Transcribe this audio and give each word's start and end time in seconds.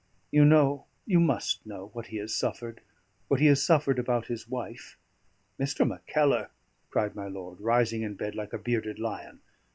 "You 0.31 0.45
know 0.45 0.85
you 1.05 1.19
must 1.19 1.63
know 1.63 1.91
what 1.93 2.07
he 2.07 2.17
has 2.17 2.35
suffered 2.35 2.81
what 3.27 3.39
he 3.39 3.45
has 3.45 3.61
suffered 3.61 3.99
about 3.99 4.25
his 4.29 4.49
wife." 4.49 4.97
"Mr. 5.59 5.85
Mackellar!" 5.87 6.49
cried 6.89 7.15
my 7.15 7.27
lord, 7.27 7.61
rising 7.61 8.01
in 8.01 8.15
bed 8.15 8.33
like 8.33 8.51
a 8.51 8.57
bearded 8.57 8.97
lion. 8.97 9.41